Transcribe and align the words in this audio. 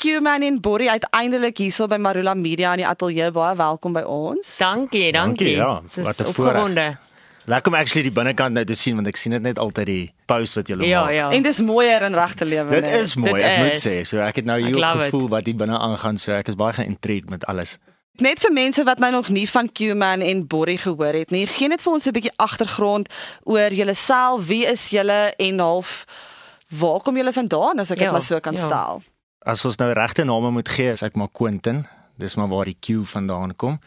Q-man 0.00 0.42
en 0.46 0.60
Borrie 0.64 0.88
uiteindelik 0.90 1.58
hierso 1.60 1.86
by 1.90 1.98
Marula 2.00 2.32
Media 2.34 2.70
in 2.72 2.80
die 2.80 2.86
ateljee 2.88 3.30
baie 3.36 3.56
welkom 3.58 3.92
by 3.92 4.00
ons. 4.08 4.54
Dankie, 4.60 5.10
dankie. 5.12 5.56
Dankie, 5.56 5.56
ja. 5.56 6.04
Wat 6.06 6.20
'n 6.20 6.26
opgewonde. 6.30 6.96
Lekker 7.46 7.72
om 7.72 7.78
actually 7.78 8.02
die 8.08 8.12
binnekant 8.12 8.54
nou 8.54 8.64
te 8.64 8.74
sien 8.74 8.94
want 8.94 9.06
ek 9.06 9.16
sien 9.16 9.32
dit 9.32 9.42
net 9.42 9.58
altyd 9.58 9.86
die 9.86 10.12
post 10.26 10.54
wat 10.54 10.68
julle 10.68 10.86
Ja, 10.86 11.04
maak. 11.04 11.12
ja. 11.12 11.30
En 11.30 11.42
dis 11.42 11.58
mooier 11.60 12.02
in 12.02 12.14
regte 12.14 12.44
lewe. 12.44 12.70
Dit 12.80 12.84
is 12.94 13.14
mooi, 13.16 13.32
Dit 13.32 13.42
ek 13.42 13.58
moet 13.58 13.72
is. 13.72 13.86
sê. 13.86 14.02
So 14.06 14.18
ek 14.18 14.36
het 14.36 14.44
nou 14.44 14.60
hier 14.62 14.74
love 14.74 14.96
it. 15.04 15.10
gevoel 15.10 15.28
wat 15.28 15.44
hier 15.46 15.56
binne 15.56 15.78
aangaan, 15.78 16.18
so 16.18 16.32
ek 16.32 16.48
is 16.48 16.54
baie 16.54 16.72
geïntrigued 16.72 17.30
met 17.30 17.44
alles. 17.46 17.78
Net 18.16 18.38
vir 18.40 18.52
mense 18.52 18.84
wat 18.84 18.98
nou 18.98 19.10
nog 19.12 19.28
nie 19.28 19.48
van 19.50 19.72
Q-man 19.72 20.20
en 20.20 20.46
Borrie 20.46 20.78
gehoor 20.78 21.12
het 21.12 21.30
nie, 21.30 21.46
gee 21.46 21.68
net 21.68 21.82
vir 21.82 21.92
ons 21.92 22.06
'n 22.06 22.12
bietjie 22.12 22.32
agtergrond 22.36 23.08
oor 23.44 23.72
julleself, 23.72 24.46
wie 24.46 24.66
is 24.66 24.90
julle 24.90 25.32
en 25.38 25.58
half 25.58 26.04
waar 26.68 27.00
kom 27.00 27.16
julle 27.16 27.32
vandaan 27.32 27.78
as 27.78 27.90
ek 27.90 27.96
dit 27.98 28.06
Ja, 28.06 28.12
maar 28.12 28.22
so 28.22 28.38
kan 28.40 28.54
ja. 28.54 28.62
stel? 28.64 29.02
As 29.48 29.64
ons 29.64 29.78
nou 29.80 29.88
regte 29.96 30.24
name 30.28 30.50
moet 30.52 30.68
gee, 30.68 30.90
is 30.92 31.02
ek 31.02 31.16
maar 31.16 31.30
Quentin. 31.32 31.86
Dis 32.20 32.36
maar 32.36 32.50
waar 32.50 32.68
die 32.68 32.76
Q 32.76 33.06
vandaan 33.08 33.54
kom. 33.56 33.78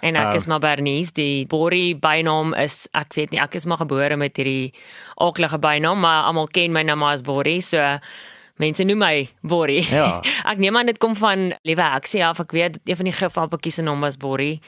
En 0.00 0.16
ek 0.16 0.32
Uh, 0.32 0.36
is 0.38 0.46
maar 0.46 0.60
Bernice, 0.62 1.12
die 1.12 1.46
Borrie 1.46 1.96
bynaam 1.98 2.54
is 2.54 2.88
ek 2.94 3.14
weet 3.14 3.30
nie, 3.34 3.40
ek 3.40 3.54
is 3.58 3.66
maar 3.66 3.80
gebore 3.82 4.16
met 4.16 4.36
hierdie 4.36 4.72
aaklige 5.18 5.58
bynaam, 5.58 6.00
maar 6.00 6.28
almal 6.28 6.46
ken 6.46 6.72
my 6.72 6.82
nou 6.86 6.96
maar 6.96 7.18
as 7.18 7.24
Borrie, 7.26 7.60
so 7.60 7.98
mense 8.56 8.84
noem 8.84 8.98
my 9.02 9.28
Borrie. 9.42 9.82
Ja. 9.90 10.20
ek 10.52 10.62
neem 10.62 10.76
aan 10.76 10.86
dit 10.86 10.98
kom 11.02 11.16
van 11.18 11.50
liewe 11.66 11.90
Heksie 11.96 12.22
af, 12.24 12.40
ek 12.40 12.54
weet 12.54 12.78
een 12.84 12.96
van 12.96 13.10
die 13.10 13.16
gevalpakkies 13.18 13.80
se 13.80 13.82
naam 13.82 14.00
was 14.00 14.16
Borrie 14.16 14.60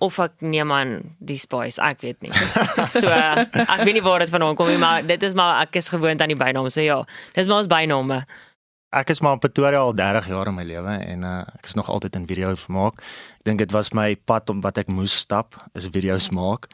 of 0.00 0.18
ek 0.18 0.40
neem 0.40 0.72
aan 0.72 0.94
die 1.20 1.38
spice, 1.38 1.80
ek 1.84 2.00
weet 2.02 2.22
nie. 2.24 2.32
So 3.00 3.08
ek 3.08 3.84
weet 3.84 3.94
nie 4.00 4.04
waar 4.04 4.24
dit 4.24 4.32
vandaan 4.32 4.56
kom 4.56 4.68
nie, 4.72 4.80
maar 4.80 5.04
dit 5.06 5.22
is 5.22 5.36
maar 5.36 5.60
ek 5.62 5.76
is 5.76 5.92
gewoond 5.92 6.20
aan 6.20 6.32
die 6.32 6.40
bynaam, 6.40 6.70
so 6.72 6.80
ja, 6.84 7.02
dis 7.36 7.46
maar 7.46 7.62
ons 7.62 7.70
byname. 7.70 8.22
Ek 8.90 9.10
is 9.10 9.20
maar 9.22 9.32
in 9.32 9.38
Pretoria 9.38 9.78
al 9.78 9.94
30 9.94 10.26
jaar 10.26 10.48
in 10.50 10.54
my 10.54 10.64
lewe 10.66 10.96
en 10.98 11.22
uh, 11.22 11.40
ek 11.54 11.68
is 11.70 11.76
nog 11.78 11.88
altyd 11.88 12.16
in 12.18 12.26
video 12.26 12.54
vermaak. 12.58 12.98
Ek 13.38 13.44
dink 13.46 13.62
dit 13.62 13.70
was 13.70 13.92
my 13.94 14.16
pad 14.26 14.50
om 14.50 14.62
wat 14.64 14.80
ek 14.82 14.90
moes 14.90 15.14
stap, 15.14 15.54
is 15.78 15.86
video's 15.94 16.30
maak. 16.34 16.66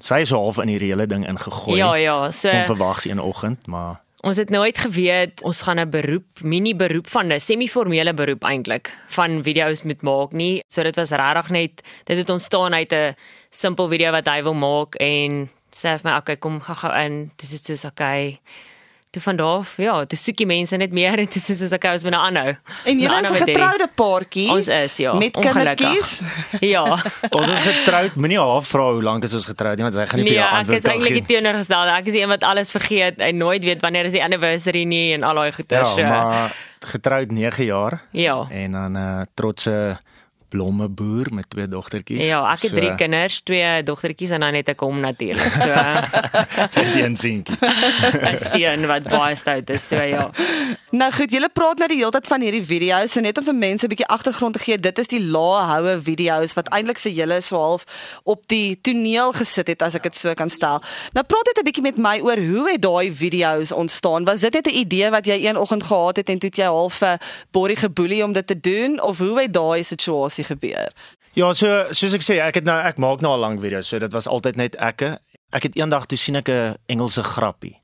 Sy 0.00 0.22
is 0.24 0.32
half 0.32 0.56
in 0.62 0.72
hierdie 0.72 0.88
hele 0.94 1.04
ding 1.06 1.26
ingegooi. 1.28 1.76
Ja, 1.76 1.92
ja, 2.00 2.30
so 2.32 2.48
Onverwags 2.48 3.04
een 3.04 3.20
oggend, 3.20 3.66
maar 3.68 4.00
Ons 4.20 4.36
het 4.36 4.50
nooit 4.52 4.76
geweet 4.76 5.40
ons 5.48 5.62
gaan 5.64 5.80
'n 5.80 5.90
beroep, 5.90 6.42
mini 6.44 6.74
beroep 6.76 7.08
van 7.08 7.32
'n 7.32 7.40
semi-formele 7.40 8.12
beroep 8.14 8.44
eintlik 8.44 8.92
van 9.08 9.42
video's 9.42 9.82
moet 9.82 10.02
maak 10.02 10.32
nie. 10.32 10.62
So 10.68 10.82
dit 10.82 10.96
was 10.96 11.10
regtig 11.10 11.48
net 11.50 11.82
dit 12.04 12.16
het 12.16 12.30
ontstaan 12.30 12.74
uit 12.74 12.92
'n 12.92 13.14
simpel 13.50 13.88
video 13.88 14.10
wat 14.10 14.28
hy 14.28 14.42
wil 14.42 14.54
maak 14.54 14.94
en 14.94 15.48
sê 15.72 15.96
vir 15.96 16.04
my 16.04 16.16
okay, 16.16 16.36
kom 16.36 16.60
gou-gou 16.60 16.92
in. 17.04 17.30
Dis 17.36 17.52
is 17.52 17.64
soos 17.64 17.84
okay. 17.84 18.40
Toe 19.10 19.22
van 19.22 19.36
daar 19.36 19.46
af, 19.46 19.72
ja, 19.76 20.04
toe 20.06 20.18
soek 20.18 20.36
die 20.38 20.46
mense 20.46 20.76
net 20.78 20.92
meer 20.94 21.18
en 21.22 21.26
dis 21.26 21.48
is 21.50 21.72
okay, 21.74 21.92
ons 21.96 22.02
moet 22.06 22.14
nou 22.14 22.22
aanhou. 22.28 22.52
En 22.86 23.00
julle 23.02 23.20
Nou 23.20 23.34
is 23.34 23.40
'n 23.40 23.48
getroude 23.48 23.88
paartjie. 23.94 24.50
Ons 24.50 24.68
is 24.68 24.96
ja, 24.96 25.14
met 25.14 25.32
kindertjies. 25.34 26.20
Ja. 26.60 26.84
ons 27.38 27.48
is 27.48 27.58
getroud. 27.58 28.14
Moenie 28.14 28.38
haar 28.38 28.62
vra 28.62 28.92
hoe 28.92 29.02
lank 29.02 29.24
is 29.24 29.34
ons 29.34 29.46
getroud 29.46 29.76
nie, 29.76 29.82
want 29.82 29.94
sy 29.94 30.06
gaan 30.06 30.22
nie 30.22 30.28
vir 30.28 30.36
Nee, 30.36 30.38
jou 30.38 30.46
ek 30.50 30.58
antwoord 30.58 30.78
is 30.78 30.84
kan 30.84 30.92
eintlik 30.92 31.12
die 31.12 31.24
gee. 31.26 31.34
teenoorgestelde. 31.34 31.90
Ek 31.90 32.06
is 32.06 32.12
die 32.12 32.22
een 32.22 32.28
wat 32.28 32.42
alles 32.42 32.70
vergeet 32.70 33.18
en 33.18 33.36
nooit 33.36 33.64
weet 33.64 33.80
wanneer 33.82 34.04
is 34.04 34.12
die 34.12 34.22
anniversary 34.22 34.84
nie 34.84 35.12
en 35.14 35.22
al 35.26 35.34
daai 35.34 35.52
goeters. 35.52 35.94
Ja, 35.96 35.96
so. 35.96 36.02
maar 36.06 36.54
getroud 36.80 37.30
9 37.30 37.64
jaar 37.64 38.02
ja. 38.12 38.46
en 38.50 38.72
dan 38.72 38.92
'n 38.92 38.96
uh, 38.96 39.22
trotse 39.34 39.74
blomme 39.74 39.98
boer 40.50 41.26
met 41.32 41.50
twee 41.50 41.68
dogtertjies. 41.68 42.24
Ja, 42.24 42.42
ek 42.52 42.62
het 42.62 42.70
So, 42.70 42.76
drie 42.76 42.94
kinders, 42.94 43.40
twee 43.42 43.82
dogtertjies 43.82 44.30
en 44.30 44.40
dan 44.40 44.52
net 44.52 44.68
ek 44.68 44.80
hom 44.80 45.00
natuurlik. 45.00 45.54
So 45.58 45.68
Sy 46.74 46.84
het 46.84 46.94
een 46.94 47.16
seentjie. 47.16 47.56
'n 48.32 48.38
seun 48.38 48.86
wat 48.86 49.08
baie 49.08 49.36
stout 49.36 49.70
is. 49.70 49.88
So 49.88 49.96
ja. 49.96 50.30
Nou 50.90 51.12
goed, 51.12 51.30
julle 51.30 51.48
praat 51.48 51.78
nou 51.78 51.88
die 51.88 51.98
hele 51.98 52.10
tyd 52.10 52.26
van 52.26 52.40
hierdie 52.40 52.64
video's, 52.66 53.12
so 53.12 53.20
net 53.20 53.38
om 53.38 53.44
vir 53.44 53.54
mense 53.54 53.86
'n 53.86 53.92
bietjie 53.92 54.06
agtergrond 54.06 54.54
te 54.54 54.62
gee, 54.62 54.78
dit 54.78 54.98
is 54.98 55.06
die 55.06 55.22
lae 55.22 55.64
houe 55.66 56.00
video's 56.02 56.54
wat 56.54 56.68
eintlik 56.74 56.98
vir 56.98 57.12
julle 57.12 57.40
so 57.40 57.56
half 57.56 57.84
op 58.24 58.46
die 58.48 58.78
toneel 58.80 59.32
gesit 59.32 59.66
het 59.66 59.82
as 59.82 59.94
ek 59.94 60.02
dit 60.02 60.16
so 60.16 60.34
kan 60.34 60.50
stel. 60.50 60.82
Nou 61.12 61.24
praat 61.24 61.46
net 61.46 61.58
'n 61.58 61.64
bietjie 61.64 61.82
met 61.82 61.98
my 61.98 62.20
oor 62.20 62.36
hoe 62.36 62.70
het 62.70 62.82
daai 62.82 63.12
video's 63.12 63.72
ontstaan? 63.72 64.24
Was 64.24 64.40
dit 64.40 64.52
net 64.52 64.66
'n 64.66 64.76
idee 64.76 65.10
wat 65.10 65.26
jy 65.26 65.46
een 65.46 65.56
oggend 65.56 65.82
gehad 65.82 66.16
het 66.16 66.28
en 66.28 66.38
toe 66.38 66.48
het 66.48 66.56
jy 66.58 66.66
half 66.66 67.00
'n 67.02 67.18
Borrie 67.50 67.76
geboelie 67.76 68.24
om 68.24 68.32
dit 68.32 68.46
te 68.46 68.60
doen 68.60 69.00
of 69.00 69.18
hoe 69.18 69.40
het 69.40 69.52
daai 69.52 69.82
situasie 69.84 70.39
gebeur? 70.44 70.92
Ja, 71.34 71.52
so 71.52 71.84
soos 71.90 72.14
ek 72.14 72.24
sê, 72.26 72.40
ek 72.42 72.54
het 72.60 72.64
nou 72.64 72.76
ek 72.78 72.98
maak 72.98 73.20
nou 73.20 73.32
al 73.32 73.44
lank 73.44 73.60
video's, 73.60 73.88
so 73.88 73.98
dit 73.98 74.12
was 74.12 74.26
altyd 74.26 74.56
net 74.56 74.74
ekke. 74.76 75.18
Ek 75.52 75.62
het 75.62 75.76
eendag 75.78 76.06
toe 76.06 76.18
sien 76.18 76.36
ek 76.36 76.48
'n 76.48 76.76
Engelse 76.88 77.22
grappie. 77.22 77.76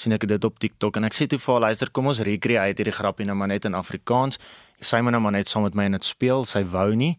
sien 0.00 0.12
ek 0.12 0.26
dit 0.26 0.44
op 0.44 0.58
TikTok 0.58 0.96
en 0.96 1.04
ek 1.04 1.12
sê 1.12 1.26
toe 1.26 1.38
vir 1.38 1.52
haar, 1.54 1.60
luister, 1.60 1.90
kom 1.90 2.06
ons 2.06 2.20
recreate 2.20 2.80
hierdie 2.80 2.92
grappie 2.92 3.26
nou 3.26 3.36
maar 3.36 3.48
net 3.48 3.64
in 3.64 3.74
Afrikaans. 3.74 4.38
Sy 4.80 5.00
moet 5.00 5.12
nou 5.12 5.20
maar 5.20 5.32
net 5.32 5.48
saam 5.48 5.62
met 5.62 5.74
my 5.74 5.84
in 5.84 5.92
dit 5.92 6.04
speel. 6.04 6.44
Sy 6.44 6.64
wou 6.64 6.94
nie. 6.94 7.18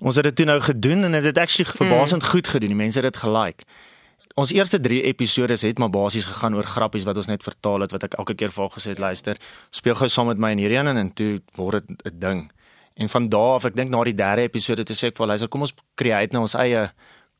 Ons 0.00 0.16
het 0.16 0.24
dit 0.24 0.36
toe 0.36 0.46
nou 0.46 0.60
gedoen 0.60 1.04
en 1.04 1.12
dit 1.12 1.24
het 1.24 1.38
actually 1.38 1.70
verbasend 1.70 2.24
goed 2.24 2.46
gedoen. 2.46 2.74
Die 2.74 2.76
mense 2.76 2.98
het 2.98 3.12
dit 3.12 3.22
gelike. 3.22 3.64
Ons 4.34 4.52
eerste 4.56 4.80
3 4.80 5.02
episodes 5.02 5.62
het 5.62 5.78
maar 5.78 5.90
basies 5.92 6.26
gegaan 6.26 6.54
oor 6.56 6.64
grappies 6.64 7.04
wat 7.04 7.16
ons 7.20 7.28
net 7.28 7.42
vertaal 7.44 7.84
het 7.84 7.92
wat 7.92 8.06
ek 8.08 8.14
elke 8.18 8.34
keer 8.34 8.50
vir 8.50 8.64
haar 8.64 8.72
gesê 8.72 8.94
het, 8.94 8.98
luister, 9.02 9.36
speel 9.70 9.94
gou 9.94 10.08
saam 10.08 10.30
met 10.32 10.40
my 10.40 10.54
in 10.56 10.62
hierdie 10.62 10.78
een 10.80 10.88
en 10.96 11.10
toe 11.12 11.32
word 11.54 11.86
dit 11.86 12.06
'n 12.08 12.18
ding. 12.18 12.40
En 12.94 13.08
van 13.08 13.28
daar 13.28 13.54
af, 13.54 13.64
ek 13.64 13.74
dink 13.76 13.90
na 13.90 14.02
die 14.04 14.14
derde 14.14 14.42
episode 14.42 14.84
toe 14.84 14.96
sê 14.96 15.06
ek 15.06 15.16
vir 15.16 15.26
luister, 15.26 15.48
kom 15.48 15.60
ons 15.60 15.72
create 15.96 16.32
nou 16.32 16.42
ons 16.42 16.54
eie 16.54 16.90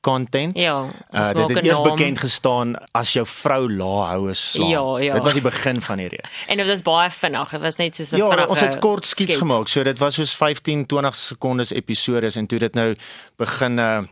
content. 0.01 0.57
Ja, 0.57 0.81
ons 0.83 0.93
Uh, 1.13 1.47
dit 1.47 1.57
het 1.57 1.65
eers 1.65 1.79
naam. 1.79 1.89
bekend 1.97 2.19
gestaan 2.19 2.75
as 2.93 3.13
jou 3.13 3.27
vrou 3.27 3.69
lae 3.71 4.07
houe 4.17 4.35
slaan. 4.35 4.69
Ja, 4.69 4.99
ja. 4.99 5.15
Dit 5.15 5.25
was 5.25 5.33
die 5.33 5.43
begin 5.43 5.81
van 5.81 5.99
hierdie. 5.99 6.21
En 6.49 6.57
dit 6.57 6.67
was 6.67 6.83
baie 6.83 7.11
vinnig. 7.11 7.51
Dit 7.51 7.61
was 7.61 7.77
net 7.77 7.95
soos 7.95 8.11
'n 8.13 8.17
Ja, 8.17 8.29
vinnige 8.29 8.49
ons 8.49 8.61
het 8.61 8.79
kort 8.79 9.05
skiets 9.05 9.33
skets. 9.35 9.49
gemaak. 9.49 9.69
So 9.69 9.83
dit 9.83 9.99
was 9.99 10.15
soos 10.15 10.35
15, 10.37 10.87
20 10.87 11.15
sekondes 11.17 11.71
episodes 11.73 12.37
en 12.37 12.47
toe 12.47 12.59
dit 12.59 12.75
nou 12.75 12.97
begin 13.37 13.75
'n 13.75 13.79
uh, 13.79 14.03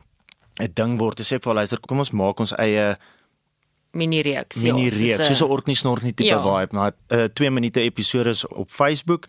'n 0.60 0.70
ding 0.74 0.98
word. 0.98 1.16
Te 1.16 1.22
sê 1.24 1.40
vir 1.40 1.54
luister, 1.54 1.78
kom 1.80 1.98
ons 1.98 2.10
maak 2.10 2.40
ons 2.40 2.52
eie 2.58 2.96
Mini 3.92 4.20
reeks. 4.22 4.56
mini 4.62 4.84
ja, 4.88 5.16
reeks, 5.16 5.26
soos 5.26 5.40
'n 5.40 5.50
orknie 5.50 5.74
snort 5.76 6.02
nie 6.02 6.12
tipe 6.14 6.28
Ja. 6.30 6.42
vibe, 6.42 6.72
maar 6.76 6.92
'n 7.10 7.14
uh, 7.18 7.24
2 7.34 7.50
minute 7.50 7.80
episodes 7.80 8.46
op 8.46 8.70
Facebook 8.70 9.26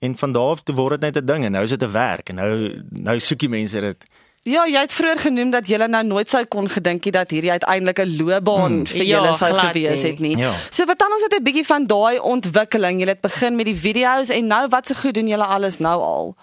en 0.00 0.14
van 0.14 0.32
daar 0.32 0.50
af 0.50 0.62
toe 0.62 0.74
word 0.74 1.00
dit 1.00 1.14
net 1.14 1.22
'n 1.22 1.26
ding 1.26 1.44
en 1.44 1.52
nou 1.52 1.62
is 1.64 1.70
dit 1.70 1.82
'n 1.82 1.92
werk 1.92 2.28
en 2.28 2.34
nou 2.34 2.82
nou 2.90 3.18
soek 3.18 3.38
die 3.38 3.48
mense 3.48 3.80
dit. 3.80 4.04
Ja, 4.42 4.64
jy 4.66 4.80
het 4.80 4.92
vroeër 4.92 5.18
genoem 5.18 5.50
dat 5.50 5.66
julle 5.66 5.88
nou 5.88 6.04
nooit 6.04 6.30
sou 6.30 6.44
kon 6.44 6.68
gedink 6.68 7.04
het 7.04 7.12
dat 7.12 7.30
hierdie 7.30 7.50
uiteindelik 7.50 7.98
'n 7.98 8.16
loopbaan 8.16 8.72
Hmm. 8.72 8.86
vir 8.86 9.04
Ja, 9.04 9.16
julle 9.20 9.34
sou 9.36 9.50
glad 9.52 9.72
gewees 9.72 10.02
het 10.02 10.18
nie. 10.20 10.36
Ja. 10.36 10.52
So 10.70 10.84
vertel 10.84 11.08
ons 11.12 11.20
net 11.28 11.40
'n 11.40 11.42
bietjie 11.42 11.66
van 11.66 11.86
daai 11.86 12.18
ontwikkeling. 12.18 12.98
Julle 12.98 13.10
het 13.10 13.20
begin 13.20 13.56
met 13.56 13.66
die 13.66 13.76
video's 13.76 14.28
en 14.30 14.46
nou 14.46 14.68
wat 14.68 14.86
se 14.86 14.94
goed 14.94 15.14
doen 15.14 15.26
julle 15.28 15.44
alles 15.44 15.78
nou 15.78 16.00
al? 16.00 16.36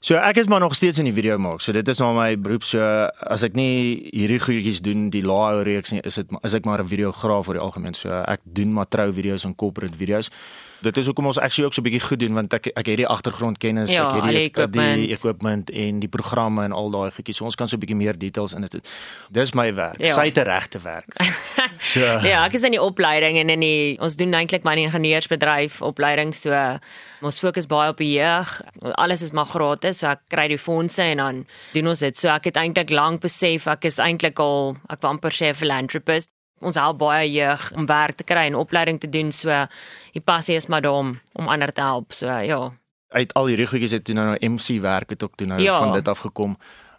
So 0.00 0.14
ek 0.14 0.36
is 0.36 0.46
maar 0.46 0.60
nog 0.60 0.74
steeds 0.74 0.98
in 0.98 1.04
die 1.04 1.12
video 1.12 1.38
maak. 1.38 1.60
So 1.60 1.72
dit 1.72 1.88
is 1.88 1.98
nou 1.98 2.14
my 2.14 2.36
beroep. 2.38 2.62
So 2.62 2.80
as 3.26 3.42
ek 3.42 3.54
nie 3.54 4.08
hierdie 4.12 4.38
goedjies 4.40 4.80
doen, 4.80 5.10
die 5.10 5.22
lae 5.22 5.62
reeks 5.62 5.90
nie, 5.90 6.00
is 6.04 6.14
dit 6.14 6.26
is 6.42 6.54
ek 6.54 6.64
maar 6.64 6.80
'n 6.80 6.88
videograaf 6.88 7.48
oor 7.48 7.54
die 7.54 7.62
algemeen. 7.62 7.94
So 7.94 8.08
ek 8.10 8.40
doen 8.44 8.72
maar 8.72 8.88
trou 8.88 9.12
video's 9.12 9.44
en 9.44 9.54
corporate 9.54 9.96
video's. 9.96 10.30
Dit 10.82 10.96
is 10.96 11.06
hoekom 11.06 11.26
ons 11.26 11.38
actually 11.38 11.66
ook 11.66 11.74
so 11.74 11.80
'n 11.80 11.84
bietjie 11.84 12.00
goed 12.08 12.18
doen 12.18 12.34
want 12.34 12.52
ek 12.52 12.66
ek 12.66 12.86
het 12.86 12.96
die 12.96 13.06
agtergrondkennis, 13.06 13.90
Ja, 13.90 14.08
ek 14.08 14.22
het 14.22 14.30
die 14.32 14.44
equipment. 14.44 14.96
die 14.96 15.12
equipment 15.12 15.70
en 15.70 16.00
die 16.00 16.08
programme 16.08 16.64
en 16.64 16.72
al 16.72 16.90
daai 16.90 17.10
goedjies. 17.10 17.36
So 17.36 17.44
ons 17.44 17.54
kan 17.54 17.68
so 17.68 17.76
'n 17.76 17.80
bietjie 17.80 17.96
meer 17.96 18.18
details 18.18 18.52
in 18.52 18.60
dit. 18.60 18.88
Dis 19.30 19.52
my 19.54 19.74
werk. 19.74 20.00
Ja. 20.00 20.12
Sy 20.14 20.30
'n 20.30 20.44
regte 20.44 20.78
werk. 20.82 21.06
So 21.78 22.00
Ja, 22.00 22.44
ek 22.44 22.54
is 22.54 22.62
in 22.62 22.70
die 22.72 22.82
opleiding 22.82 23.36
en 23.38 23.50
in 23.50 23.60
die 23.60 23.96
ons 24.00 24.16
doen 24.16 24.32
eintlik 24.32 24.62
die 24.62 24.84
ingenieursbedryf 24.86 25.82
opleiding 25.82 26.34
so 26.34 26.78
ons 27.22 27.40
fokus 27.40 27.66
baie 27.66 27.88
op 27.88 27.98
die 27.98 28.12
jeug. 28.18 28.62
Alles 28.96 29.22
is 29.22 29.32
maar 29.32 29.46
gratis, 29.46 29.98
so 29.98 30.06
ek 30.06 30.20
kry 30.28 30.48
die 30.48 30.58
fondse 30.58 31.02
en 31.02 31.16
dan 31.16 31.46
doen 31.72 31.88
ons 31.88 31.98
dit. 31.98 32.16
So 32.16 32.28
ek 32.28 32.44
het 32.44 32.56
eintlik 32.56 32.90
lank 32.90 33.20
besef 33.20 33.66
ek 33.66 33.84
is 33.84 33.98
eintlik 33.98 34.38
al 34.38 34.76
ek 34.90 35.00
wil 35.02 35.10
amper 35.10 35.30
sê 35.30 35.48
'n 35.50 35.54
philanthropist. 35.54 36.28
Ons 36.60 36.76
help 36.80 36.98
baie 36.98 37.28
jeug 37.30 37.72
om 37.76 37.86
werk 37.86 38.16
te 38.16 38.24
kry 38.24 38.46
en 38.48 38.54
opleiding 38.54 39.00
te 39.00 39.08
doen. 39.08 39.32
So 39.32 39.66
die 40.12 40.22
passie 40.24 40.56
is 40.56 40.66
maar 40.66 40.80
daar 40.80 40.92
om 40.92 41.18
om 41.32 41.48
ander 41.48 41.72
te 41.72 41.80
help. 41.80 42.12
So 42.12 42.26
ja. 42.26 42.72
uit 43.08 43.34
al 43.34 43.46
hierdie 43.46 43.66
goedjies 43.66 43.90
het 43.90 44.04
toe 44.04 44.14
nou 44.14 44.26
nou 44.26 44.52
MC 44.52 44.80
werk 44.82 45.10
het 45.10 45.22
ook 45.22 45.36
toe 45.36 45.46
nou 45.46 45.60
Ja. 45.62 45.78
van 45.78 45.92
dit 45.92 46.08
af 46.08 46.18
gekom 46.18 46.56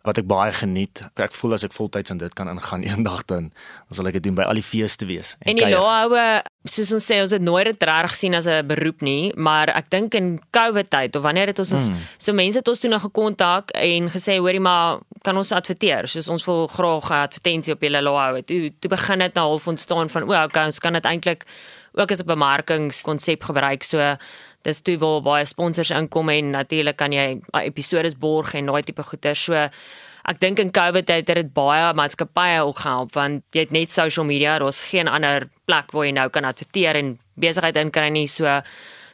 wat 0.07 0.17
ek 0.21 0.27
baie 0.29 0.53
geniet. 0.55 1.03
Ek 1.19 1.35
voel 1.35 1.57
as 1.57 1.65
ek 1.67 1.75
voltyds 1.75 2.13
in 2.13 2.21
dit 2.21 2.33
kan 2.37 2.49
ingaan 2.51 2.85
eendag 2.89 3.25
dan 3.27 3.51
dan 3.87 3.99
sal 3.99 4.07
ek 4.09 4.19
dit 4.19 4.27
doen 4.29 4.37
by 4.39 4.47
al 4.47 4.59
die 4.59 4.65
feeste 4.65 5.07
wees. 5.09 5.35
En 5.43 5.59
die 5.59 5.67
kuier. 5.67 5.79
lae 5.79 6.43
soos 6.67 6.91
ons 6.97 7.05
sê 7.07 7.21
ons 7.23 7.31
het 7.31 7.43
nooit 7.43 7.69
dit 7.69 7.83
reg 7.87 8.11
gesien 8.11 8.35
as 8.35 8.47
'n 8.47 8.67
beroep 8.67 9.01
nie, 9.01 9.31
maar 9.35 9.69
ek 9.69 9.89
dink 9.89 10.15
in 10.15 10.39
COVID 10.51 10.89
tyd 10.89 11.15
of 11.15 11.23
wanneer 11.23 11.47
het 11.47 11.59
ons 11.59 11.71
Mm. 11.77 11.95
so 12.17 12.33
mense 12.33 12.57
het 12.57 12.67
ons 12.67 12.79
toe 12.79 12.89
nou 12.89 12.99
gekontak 12.99 13.71
en 13.71 14.09
gesê 14.09 14.37
hoorie 14.39 14.59
maar 14.59 14.99
kan 15.23 15.37
ons 15.37 15.51
adverteer? 15.51 16.07
Soos 16.07 16.27
ons 16.27 16.45
wil 16.45 16.67
graag 16.67 17.09
'n 17.09 17.23
advertensie 17.27 17.73
op 17.73 17.81
julle 17.81 18.01
lae 18.01 18.17
hou. 18.17 18.41
Toe 18.41 18.71
toe 18.79 18.89
begin 18.89 19.19
dit 19.19 19.33
nou 19.33 19.45
half 19.47 19.67
ontstaan 19.67 20.09
van 20.09 20.23
o, 20.23 20.43
okay, 20.43 20.65
ons 20.65 20.79
kan 20.79 20.93
dit 20.93 21.05
eintlik 21.05 21.45
ook 21.97 22.11
as 22.11 22.21
'n 22.21 22.25
bemarkingskonsep 22.25 23.43
gebruik. 23.43 23.83
So 23.83 24.15
dis 24.61 24.81
toe 24.81 24.97
waar 24.97 25.21
baie 25.21 25.45
sponsors 25.45 25.89
inkom 25.89 26.29
en 26.29 26.49
natuurlik 26.49 26.97
kan 26.97 27.11
jy 27.11 27.39
uh, 27.39 27.61
episodes 27.63 28.17
borg 28.17 28.53
en 28.53 28.65
daai 28.65 28.83
tipe 28.83 29.03
goeder. 29.03 29.35
So 29.35 29.53
ek 30.27 30.39
dink 30.39 30.59
in 30.59 30.71
COVID 30.71 31.07
het 31.07 31.25
dit 31.25 31.53
baie 31.53 31.93
maatskappye 31.93 32.63
ook 32.65 32.79
gehelp 32.79 33.13
want 33.13 33.43
jy 33.55 33.59
het 33.59 33.71
net 33.71 33.91
social 33.91 34.25
media, 34.25 34.59
daar's 34.59 34.83
geen 34.83 35.07
ander 35.07 35.49
plek 35.65 35.91
waar 35.91 36.05
jy 36.05 36.11
nou 36.11 36.29
kan 36.29 36.43
adverteer 36.43 36.95
en 36.95 37.19
besigheid 37.35 37.77
inkry 37.77 38.09
nie. 38.09 38.27
So 38.27 38.61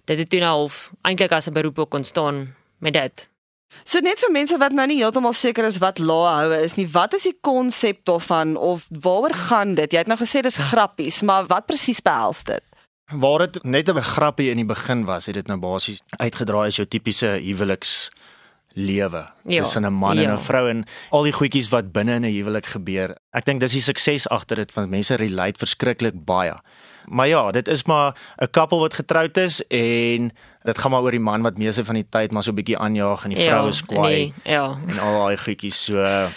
dit 0.05 0.17
het 0.17 0.29
toe 0.29 0.39
nou 0.39 0.49
half 0.49 0.89
eintlik 1.03 1.31
as 1.31 1.47
'n 1.47 1.53
beroep 1.53 1.89
kon 1.89 2.03
staan 2.03 2.55
met 2.79 2.93
dit. 2.93 3.27
So 3.81 3.99
net 3.99 4.21
vir 4.21 4.31
mense 4.31 4.57
wat 4.61 4.71
nou 4.71 4.85
nie 4.87 4.99
heeltemal 5.01 5.33
seker 5.33 5.65
is 5.65 5.79
wat 5.81 5.99
lae 5.99 6.29
houe 6.29 6.59
is 6.63 6.75
nie, 6.77 6.87
wat 6.93 7.15
is 7.17 7.23
die 7.23 7.37
konsep 7.41 8.03
daarvan 8.05 8.55
of 8.55 8.85
waaroor 8.89 9.33
gaan 9.49 9.73
dit? 9.75 9.91
Jy 9.91 10.03
het 10.03 10.11
nou 10.11 10.19
gesê 10.19 10.43
dis 10.45 10.61
grappies, 10.69 11.21
maar 11.21 11.49
wat 11.49 11.65
presies 11.65 12.01
behels 12.01 12.43
dit? 12.43 12.63
Waar 13.13 13.39
dit 13.39 13.63
net 13.63 13.89
'n 13.89 14.01
grappie 14.01 14.49
in 14.49 14.57
die 14.57 14.65
begin 14.65 15.05
was, 15.05 15.25
het 15.25 15.35
dit 15.35 15.47
nou 15.47 15.59
basies 15.59 16.01
uitgedraai 16.17 16.67
as 16.67 16.75
jou 16.75 16.87
tipiese 16.87 17.27
huweliks 17.27 18.09
lewe 18.73 19.29
Ja, 19.45 19.61
tussen 19.61 19.85
'n 19.85 19.93
man 19.93 20.17
en 20.17 20.23
ja. 20.23 20.33
'n 20.33 20.39
vrou 20.39 20.69
en 20.69 20.85
al 21.09 21.23
die 21.23 21.31
goedjies 21.31 21.69
wat 21.69 21.91
binne 21.91 22.13
in 22.15 22.25
'n 22.25 22.33
huwelik 22.33 22.65
gebeur. 22.65 23.17
Ek 23.31 23.45
dink 23.45 23.59
dis 23.59 23.71
die 23.71 23.81
sukses 23.81 24.27
agter 24.27 24.55
dit 24.55 24.73
want 24.73 24.89
mense 24.89 25.15
relate 25.15 25.59
verskriklik 25.59 26.25
baie. 26.25 26.53
Maar 27.05 27.27
ja, 27.27 27.51
dit 27.51 27.67
is 27.67 27.83
maar 27.83 28.15
'n 28.41 28.49
koppel 28.51 28.79
wat 28.79 28.93
getroud 28.93 29.37
is 29.37 29.61
en 29.67 30.31
dit 30.63 30.77
gaan 30.77 30.91
maar 30.91 31.01
oor 31.01 31.11
die 31.11 31.19
man 31.19 31.41
wat 31.41 31.57
meeste 31.57 31.85
van 31.85 31.95
die 31.95 32.09
tyd 32.09 32.31
maar 32.31 32.43
so 32.43 32.51
'n 32.51 32.55
bietjie 32.55 32.77
aanjaag 32.77 33.23
en 33.23 33.29
die 33.29 33.45
vrou 33.45 33.67
is 33.67 33.85
kwaai 33.85 34.15
nee, 34.15 34.33
ja. 34.43 34.77
en 34.87 34.99
al 34.99 35.19
daai 35.19 35.37
goedjies 35.37 35.83
so 35.83 36.29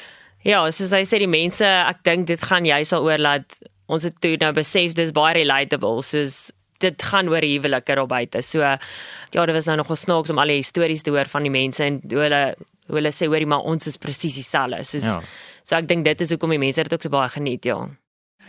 Ja, 0.46 0.70
soos 0.70 0.90
hy 0.90 1.02
sê 1.02 1.18
die 1.18 1.26
mense, 1.26 1.64
ek 1.64 2.04
dink 2.06 2.26
dit 2.26 2.42
gaan 2.42 2.64
jy 2.64 2.84
sal 2.84 3.02
oorlaat. 3.02 3.58
Ons 3.90 4.02
het 4.02 4.20
toe 4.20 4.36
nou 4.36 4.52
besef 4.52 4.94
dis 4.94 5.10
baie 5.10 5.34
relatable, 5.34 6.02
soos 6.02 6.52
dit 6.78 7.02
gaan 7.02 7.28
oor 7.28 7.44
huwelike 7.44 7.94
daar 7.94 8.06
buite. 8.06 8.42
So 8.42 8.58
ja, 8.60 8.78
dit 9.46 9.54
was 9.54 9.66
nou 9.66 9.76
nogal 9.76 9.96
snaaks 9.96 10.30
om 10.30 10.38
al 10.38 10.54
die 10.54 10.62
stories 10.62 11.02
te 11.02 11.10
hoor 11.10 11.28
van 11.32 11.42
die 11.42 11.50
mense 11.50 11.84
en 11.84 12.00
hoe 12.08 12.24
hulle 12.26 12.42
hoe 12.86 13.00
hulle 13.00 13.10
sê 13.10 13.26
hoorie 13.26 13.46
maar 13.50 13.66
ons 13.66 13.86
is 13.86 13.96
presies 13.98 14.34
dieselfde. 14.34 14.84
Soos 14.84 15.04
Ja. 15.04 15.20
so 15.66 15.76
ek 15.76 15.88
dink 15.88 16.04
dit 16.04 16.20
is 16.20 16.30
hoekom 16.30 16.50
die 16.50 16.58
mense 16.58 16.82
dit 16.82 16.92
ook 16.92 17.02
so 17.02 17.08
baie 17.08 17.28
geniet, 17.28 17.64
ja. 17.64 17.88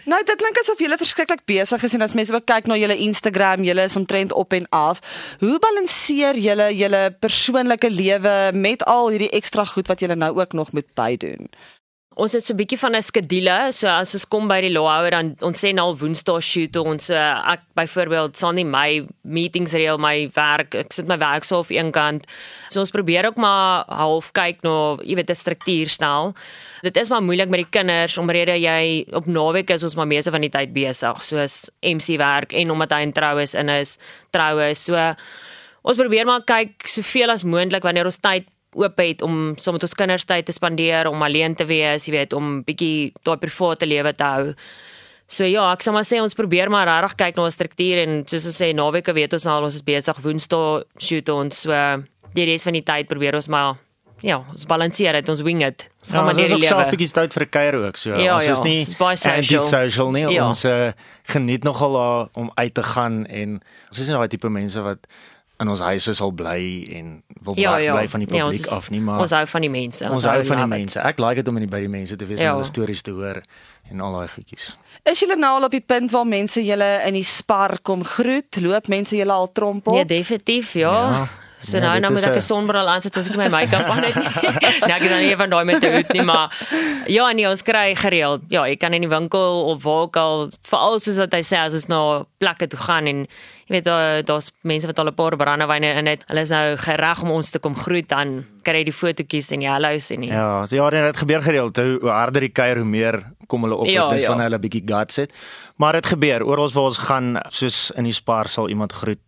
Nou 0.08 0.24
dit 0.24 0.38
klink 0.40 0.56
asof 0.62 0.80
julle 0.80 0.96
verskriklik 0.98 1.42
besig 1.50 1.84
is 1.84 1.94
en 1.94 2.02
as 2.02 2.14
mense 2.16 2.32
ook 2.34 2.46
kyk 2.48 2.68
na 2.68 2.78
julle 2.80 2.96
Instagram, 2.96 3.64
julle 3.68 3.84
is 3.84 3.96
omtrent 4.00 4.32
op 4.32 4.54
en 4.54 4.68
af. 4.70 5.02
Hoe 5.40 5.60
balanseer 5.60 6.38
julle 6.40 6.70
julle 6.78 7.02
persoonlike 7.20 7.90
lewe 7.92 8.52
met 8.54 8.86
al 8.88 9.10
hierdie 9.10 9.34
ekstra 9.36 9.66
goed 9.66 9.88
wat 9.92 10.00
julle 10.00 10.16
nou 10.16 10.32
ook 10.40 10.54
nog 10.54 10.72
moet 10.72 10.88
bydoen? 10.96 11.50
Ons 12.18 12.34
het 12.34 12.42
so 12.42 12.54
'n 12.54 12.58
bietjie 12.58 12.80
van 12.82 12.96
'n 12.96 13.04
skedule, 13.04 13.72
so 13.72 13.88
as 13.88 14.14
ons 14.14 14.26
kom 14.26 14.48
by 14.48 14.60
die 14.62 14.74
lawhouer 14.74 15.12
dan 15.12 15.36
ons 15.40 15.64
sê 15.64 15.72
nou 15.72 15.94
Woensdae 15.94 16.42
shoot 16.42 16.76
ons 16.76 17.06
so 17.06 17.14
ek 17.14 17.62
byvoorbeeld 17.76 18.36
sal 18.36 18.54
nie 18.54 18.66
my 18.66 19.06
meetings 19.22 19.74
reël 19.74 20.00
my 20.00 20.28
werk, 20.34 20.74
ek 20.74 20.94
sit 20.94 21.08
my 21.08 21.18
werk 21.18 21.44
so 21.44 21.60
op 21.60 21.70
een 21.70 21.92
kant. 21.92 22.26
So 22.70 22.80
ons 22.80 22.90
probeer 22.90 23.28
ook 23.28 23.38
maar 23.38 23.86
half 23.88 24.32
kyk 24.34 24.64
na, 24.64 24.98
jy 25.04 25.16
weet, 25.16 25.30
'n 25.30 25.36
struktuur 25.36 25.90
stel. 25.90 26.34
Dit 26.82 26.98
is 26.98 27.10
maar 27.10 27.22
moeilik 27.22 27.50
met 27.50 27.60
die 27.60 27.70
kinders 27.70 28.18
omrede 28.18 28.58
jy 28.58 29.06
op 29.14 29.28
naweek 29.28 29.70
is 29.70 29.84
ons 29.84 29.96
maar 29.96 30.08
meeste 30.08 30.32
van 30.32 30.42
die 30.42 30.50
tyd 30.50 30.74
besig, 30.74 31.24
soos 31.24 31.70
MC 31.84 32.18
werk 32.18 32.52
en 32.54 32.72
omdat 32.72 32.92
hy 32.94 33.02
in 33.02 33.14
troues 33.14 33.54
in 33.54 33.70
is, 33.70 34.00
troue. 34.32 34.74
So 34.74 34.96
ons 35.84 35.98
probeer 35.98 36.26
maar 36.26 36.42
kyk 36.42 36.88
soveel 36.88 37.30
as 37.30 37.44
moontlik 37.44 37.84
wanneer 37.84 38.06
ons 38.06 38.18
tyd 38.18 38.46
oop 38.78 39.02
het 39.02 39.24
om 39.26 39.56
saam 39.58 39.78
met 39.78 39.86
ons 39.88 39.98
kinders 39.98 40.28
tyd 40.30 40.46
te 40.46 40.56
spandeer, 40.56 41.10
om 41.10 41.24
alleen 41.26 41.56
te 41.58 41.66
wees, 41.66 42.06
jy 42.08 42.14
weet, 42.14 42.36
om 42.38 42.62
bietjie 42.68 43.12
daai 43.26 43.38
private 43.42 43.90
lewe 43.90 44.14
te 44.14 44.24
hou. 44.24 44.54
So 45.28 45.44
ja, 45.44 45.66
ek 45.74 45.84
sal 45.84 45.96
maar 45.98 46.06
sê 46.08 46.22
ons 46.24 46.38
probeer 46.38 46.72
maar 46.72 46.88
regtig 46.88 47.18
kyk 47.20 47.36
na 47.36 47.48
'n 47.48 47.52
struktuur 47.52 47.98
en 48.06 48.12
soos 48.28 48.46
ons 48.48 48.62
sê 48.62 48.72
naweke 48.74 49.12
weet 49.14 49.34
ons 49.34 49.44
nou 49.44 49.56
al 49.58 49.66
ons 49.68 49.76
is 49.76 49.84
besig 49.84 50.16
Woensdae 50.24 50.86
shoot 51.00 51.30
ons 51.30 51.58
so 51.68 51.72
die 52.34 52.46
res 52.46 52.64
van 52.64 52.74
die 52.74 52.86
tyd 52.86 53.10
probeer 53.10 53.36
ons 53.36 53.50
maar 53.52 53.76
ja, 54.24 54.40
ons 54.40 54.66
balanseer 54.66 55.14
dit, 55.20 55.30
ons 55.30 55.42
wing 55.46 55.60
dit. 55.62 55.84
Ons 56.02 56.10
gaan 56.10 56.18
Ja, 56.18 56.24
maar 56.24 56.34
ons 56.34 56.42
is 56.42 56.50
deur 56.50 56.58
die 56.58 56.68
ook 56.68 56.80
lewe. 56.80 56.92
bietjie 56.96 57.14
tyd 57.14 57.34
vir 57.34 57.46
kuier 57.46 57.76
ook 57.76 57.98
so. 57.98 58.16
Ja, 58.16 58.36
ons 58.36 58.46
ja, 58.46 58.52
is 58.52 58.62
nie 58.66 58.80
ons 58.88 59.26
is 59.26 59.26
anti-social 59.26 60.12
nie. 60.12 60.26
Ja. 60.34 60.48
Ons 60.48 60.66
uh, 60.66 60.92
geniet 61.34 61.64
nogal 61.64 62.00
uh, 62.00 62.26
om 62.34 62.52
uit 62.56 62.74
te 62.74 62.84
gaan 62.84 63.26
en 63.26 63.60
ons 63.92 64.00
is 64.00 64.08
nie 64.08 64.16
daai 64.16 64.28
tipe 64.32 64.50
mense 64.50 64.82
wat 64.82 65.06
in 65.60 65.68
ons 65.68 65.80
huise 65.80 66.14
sal 66.14 66.32
bly 66.32 66.88
en 66.94 67.24
wil 67.42 67.56
Ja, 67.58 67.76
weg 67.76 67.84
ja. 67.84 67.94
bly 67.96 68.08
van 68.08 68.20
die 68.20 68.36
Ja, 68.36 68.46
ons 68.46 68.56
publiek 68.56 68.72
is- 68.72 68.78
af 68.78 68.90
nie, 68.92 69.00
maar 69.02 69.20
Ons 69.20 69.32
hou 69.32 69.46
van 69.48 69.62
die 69.62 69.70
mense. 69.70 70.10
ons 70.10 70.24
hou 70.24 70.44
van 70.46 70.58
die 70.58 70.68
mense. 70.68 71.00
Ek 71.00 71.20
like 71.20 71.36
dit 71.36 71.48
om 71.48 71.58
in 71.58 71.64
die 71.68 71.70
by 71.76 71.80
die 71.80 71.90
mense 71.90 72.16
te 72.16 72.26
wees 72.26 72.40
Ja. 72.42 72.50
en 72.50 72.54
hulle 72.56 72.66
stories 72.68 73.02
te 73.02 73.12
hoor 73.12 73.42
en 73.90 74.02
al 74.02 74.14
daai 74.14 74.28
goedjies. 74.28 74.78
Is 75.04 75.20
julle 75.20 75.36
nou 75.36 75.58
al 75.60 75.64
op 75.66 75.72
die 75.72 75.82
punt 75.82 76.12
waar 76.12 76.26
mense 76.28 76.62
julle 76.66 77.02
in 77.08 77.14
die 77.14 77.24
spar 77.24 77.80
kom 77.82 78.04
groet? 78.04 78.58
Loop 78.62 78.88
mense 78.88 79.16
julle 79.18 79.32
al 79.32 79.52
trompel? 79.52 79.94
Nee, 79.94 80.06
definitief, 80.06 80.74
ja. 80.74 81.10
Ja. 81.10 81.28
So 81.60 81.78
Ja, 81.78 81.84
nou 81.84 81.94
dit 81.94 82.02
nou 82.02 82.14
is 82.14 82.20
moet 82.20 82.30
ek 82.30 82.38
'n 82.38 82.46
sonbril 82.46 82.88
aansit 82.88 83.18
as 83.18 83.28
ek 83.30 83.36
my 83.36 83.48
make-up 83.50 83.90
aan 83.90 84.04
het. 84.04 84.16
nee, 84.86 84.94
ek 84.94 85.02
het 85.02 85.10
dan 85.10 85.20
nie 85.20 85.36
van 85.36 85.50
daai 85.50 85.66
met 85.66 85.82
te 85.82 85.92
hoed 85.92 86.14
nie, 86.14 86.24
maar 86.24 86.54
ja, 87.08 87.32
nee, 87.32 87.50
ons 87.50 87.62
kry 87.62 87.96
gereeld. 87.96 88.42
Ja, 88.48 88.68
jy 88.68 88.78
kan 88.78 88.94
in 88.94 89.02
die 89.02 89.10
winkel 89.10 89.66
of 89.66 89.84
waar 89.84 90.02
ook 90.06 90.16
al, 90.16 90.50
veral 90.62 91.00
soos 91.00 91.18
wat 91.18 91.34
hy 91.34 91.42
sê 91.42 91.58
as 91.58 91.74
ons 91.74 91.88
na 91.88 92.26
plekke 92.38 92.68
toe 92.68 92.80
gaan 92.80 93.08
en 93.08 93.26
jy 93.68 93.74
weet 93.76 93.84
daar 93.84 94.24
daar's 94.24 94.52
mense 94.62 94.88
wat 94.88 95.00
al 95.00 95.10
'n 95.10 95.14
paar 95.14 95.36
brandewyne 95.36 95.98
in 95.98 96.06
het. 96.06 96.24
Hulle 96.28 96.42
is 96.42 96.50
nou 96.50 96.78
gereg 96.78 97.22
om 97.22 97.32
ons 97.32 97.50
te 97.50 97.60
kom 97.60 97.76
groet 97.76 98.08
dan 98.08 98.46
kry 98.64 98.78
jy 98.78 98.84
die 98.84 98.94
fotootjies 98.94 99.52
en 99.52 99.60
die 99.60 99.70
hallo's 99.70 100.12
en 100.12 100.22
die 100.22 100.30
Ja, 100.30 100.66
so 100.66 100.76
ja, 100.76 100.90
nee, 100.90 101.02
dit 101.02 101.18
gebeur 101.18 101.42
gereeld. 101.42 101.76
Hoe 101.78 101.98
hoe 102.02 102.10
harder 102.10 102.42
die 102.42 102.54
kuier, 102.54 102.78
hoe 102.78 102.86
meer 102.86 103.24
kom 103.48 103.64
hulle 103.64 103.76
op. 103.76 103.88
Ja, 103.88 104.10
dit 104.10 104.22
is 104.22 104.28
ja. 104.28 104.32
van 104.32 104.42
hulle 104.42 104.60
bietjie 104.60 104.84
guts 104.86 105.16
het. 105.16 105.34
Maar 105.76 105.94
dit 105.94 106.06
gebeur. 106.06 106.46
Oral 106.46 106.72
waar 106.72 106.84
ons 106.84 106.98
gaan, 106.98 107.38
soos 107.50 107.92
in 107.96 108.04
die 108.04 108.14
spar 108.14 108.48
sal 108.48 108.70
iemand 108.70 108.94
groet. 108.94 109.20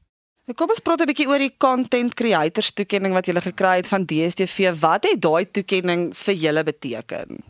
Kom 0.57 0.71
ons 0.73 0.79
praat 0.81 1.01
'n 1.01 1.05
bietjie 1.11 1.27
oor 1.29 1.37
die 1.37 1.53
content 1.61 2.13
creators 2.17 2.71
toekenning 2.73 3.13
wat 3.13 3.25
julle 3.27 3.41
gekry 3.41 3.75
het 3.83 3.87
van 3.87 4.05
DStv. 4.05 4.73
Wat 4.81 5.03
het 5.05 5.21
daai 5.21 5.45
toekenning 5.45 6.13
vir 6.15 6.33
julle 6.33 6.63
beteken? 6.63 7.43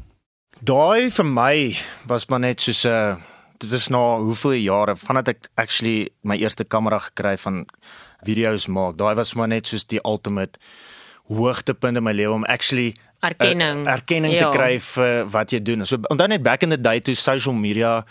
Daai 0.61 1.09
vir 1.09 1.25
my 1.25 1.77
was 2.07 2.27
maar 2.29 2.39
net 2.39 2.59
soos 2.59 2.83
'n 2.85 2.89
uh, 2.89 3.15
dit 3.59 3.71
is 3.71 3.87
na 3.89 4.17
hoeveel 4.17 4.51
jare 4.53 4.95
vandat 4.95 5.27
ek 5.27 5.49
actually 5.55 6.09
my 6.23 6.35
eerste 6.35 6.63
kamera 6.63 6.99
gekry 6.99 7.37
van 7.37 7.65
video's 8.25 8.67
maak. 8.67 8.97
Daai 8.97 9.15
was 9.15 9.33
maar 9.35 9.47
net 9.47 9.67
soos 9.67 9.85
die 9.85 9.99
ultimate 10.03 10.59
hoogtepunt 11.27 11.97
in 11.97 12.03
my 12.03 12.11
lewe 12.11 12.33
om 12.33 12.43
actually 12.45 12.95
erkenning. 13.21 13.87
uh, 13.87 13.93
erkenning 13.93 14.33
Ja. 14.33 14.51
te 14.51 14.57
kry 14.57 14.79
vir 14.79 15.25
wat 15.29 15.51
jy 15.51 15.59
doen. 15.61 15.85
So 15.85 15.97
onthou 16.09 16.27
net 16.27 16.43
back 16.43 16.63
in 16.63 16.69
the 16.69 16.81
day 16.81 16.99
toe 16.99 17.15
social 17.15 17.53
media 17.53 18.05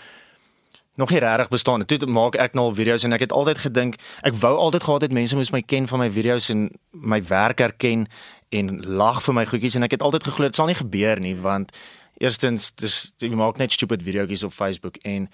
nog 0.99 1.11
nie 1.15 1.21
regtig 1.23 1.49
bestaan 1.53 1.85
het. 1.85 1.89
Toe 1.89 2.11
maak 2.11 2.35
ek 2.37 2.57
nou 2.59 2.69
al 2.69 2.75
video's 2.75 3.05
en 3.07 3.15
ek 3.15 3.29
het 3.29 3.35
altyd 3.35 3.61
gedink 3.63 3.99
ek 4.27 4.35
wou 4.43 4.55
altyd 4.57 4.85
gehad 4.85 5.07
het 5.07 5.15
mense 5.15 5.37
moes 5.39 5.53
my 5.55 5.63
ken 5.63 5.87
van 5.89 6.03
my 6.03 6.11
video's 6.11 6.49
en 6.51 6.69
my 6.91 7.21
werk 7.31 7.63
erken 7.63 8.09
en 8.51 8.73
lag 8.83 9.23
vir 9.23 9.35
my 9.35 9.45
goedjies 9.47 9.79
en 9.79 9.87
ek 9.87 9.99
het 9.99 10.03
altyd 10.03 10.27
geglo 10.27 10.49
dit 10.49 10.59
sal 10.59 10.71
nie 10.71 10.79
gebeur 10.79 11.21
nie 11.23 11.37
want 11.37 11.71
eerstens 12.19 12.73
dis 12.75 12.97
jy 13.23 13.31
maak 13.39 13.61
net 13.63 13.73
stupid 13.73 14.03
videoetjies 14.03 14.43
op 14.49 14.57
Facebook 14.57 14.99
en 15.07 15.29